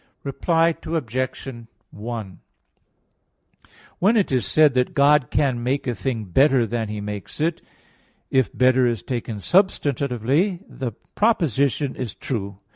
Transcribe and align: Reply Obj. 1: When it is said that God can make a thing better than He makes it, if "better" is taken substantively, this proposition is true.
Reply 0.23 0.75
Obj. 0.83 1.37
1: 1.91 2.39
When 3.99 4.17
it 4.17 4.31
is 4.31 4.47
said 4.47 4.73
that 4.73 4.95
God 4.95 5.29
can 5.29 5.61
make 5.61 5.85
a 5.85 5.93
thing 5.93 6.23
better 6.25 6.65
than 6.65 6.87
He 6.87 6.99
makes 6.99 7.39
it, 7.39 7.61
if 8.31 8.51
"better" 8.51 8.87
is 8.87 9.03
taken 9.03 9.37
substantively, 9.37 10.65
this 10.67 10.93
proposition 11.13 11.95
is 11.95 12.15
true. 12.15 12.57